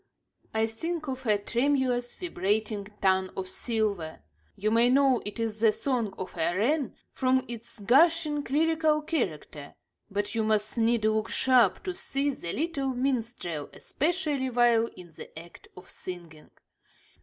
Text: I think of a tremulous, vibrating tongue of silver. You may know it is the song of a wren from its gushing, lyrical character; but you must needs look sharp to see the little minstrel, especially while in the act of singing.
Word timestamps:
I 0.51 0.65
think 0.65 1.07
of 1.07 1.27
a 1.27 1.37
tremulous, 1.37 2.15
vibrating 2.15 2.87
tongue 3.03 3.29
of 3.37 3.47
silver. 3.47 4.23
You 4.55 4.71
may 4.71 4.89
know 4.89 5.21
it 5.27 5.39
is 5.39 5.59
the 5.59 5.71
song 5.71 6.15
of 6.17 6.35
a 6.39 6.57
wren 6.57 6.95
from 7.11 7.45
its 7.47 7.77
gushing, 7.81 8.43
lyrical 8.49 9.03
character; 9.03 9.75
but 10.09 10.33
you 10.33 10.41
must 10.41 10.75
needs 10.75 11.05
look 11.05 11.29
sharp 11.29 11.83
to 11.83 11.93
see 11.93 12.31
the 12.31 12.51
little 12.51 12.89
minstrel, 12.95 13.69
especially 13.73 14.49
while 14.49 14.87
in 14.97 15.11
the 15.11 15.37
act 15.37 15.67
of 15.77 15.87
singing. 15.87 16.49